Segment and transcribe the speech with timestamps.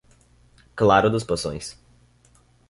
[0.73, 1.77] Claro dos Poções